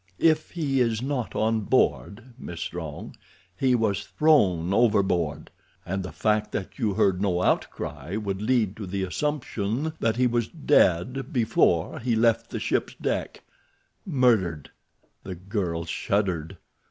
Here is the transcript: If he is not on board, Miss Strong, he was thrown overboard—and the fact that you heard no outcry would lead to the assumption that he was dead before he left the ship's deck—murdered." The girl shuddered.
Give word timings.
If 0.17 0.49
he 0.49 0.79
is 0.81 0.99
not 1.03 1.35
on 1.35 1.59
board, 1.61 2.33
Miss 2.39 2.61
Strong, 2.61 3.17
he 3.55 3.75
was 3.75 4.03
thrown 4.07 4.73
overboard—and 4.73 6.01
the 6.01 6.11
fact 6.11 6.51
that 6.53 6.79
you 6.79 6.95
heard 6.95 7.21
no 7.21 7.43
outcry 7.43 8.15
would 8.15 8.41
lead 8.41 8.75
to 8.77 8.87
the 8.87 9.03
assumption 9.03 9.93
that 9.99 10.15
he 10.15 10.25
was 10.25 10.47
dead 10.47 11.31
before 11.31 11.99
he 11.99 12.15
left 12.15 12.49
the 12.49 12.59
ship's 12.59 12.95
deck—murdered." 12.95 14.71
The 15.21 15.35
girl 15.35 15.85
shuddered. 15.85 16.57